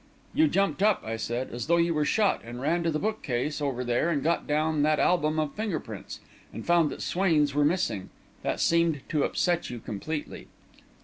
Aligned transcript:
"You 0.33 0.47
jumped 0.47 0.81
up," 0.81 1.03
I 1.05 1.15
said, 1.15 1.51
"as 1.51 1.67
though 1.67 1.77
you 1.77 1.93
were 1.93 2.05
shot, 2.05 2.41
and 2.43 2.59
ran 2.59 2.81
to 2.81 2.89
the 2.89 2.97
book 2.97 3.21
case 3.21 3.61
over 3.61 3.83
there 3.83 4.09
and 4.09 4.23
got 4.23 4.47
down 4.47 4.81
that 4.81 4.99
album 4.99 5.37
of 5.37 5.53
finger 5.53 5.79
prints, 5.79 6.21
and 6.51 6.65
found 6.65 6.89
that 6.89 7.03
Swain's 7.03 7.53
were 7.53 7.63
missing. 7.63 8.09
That 8.41 8.59
seemed 8.59 9.01
to 9.09 9.23
upset 9.23 9.69
you 9.69 9.77
completely." 9.77 10.47